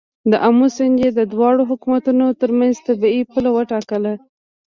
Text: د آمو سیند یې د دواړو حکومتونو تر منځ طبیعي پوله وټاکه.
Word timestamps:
د 0.31 0.33
آمو 0.47 0.67
سیند 0.75 0.97
یې 1.03 1.09
د 1.17 1.21
دواړو 1.33 1.61
حکومتونو 1.71 2.25
تر 2.41 2.49
منځ 2.59 2.73
طبیعي 2.87 3.21
پوله 3.31 3.49
وټاکه. 3.53 3.97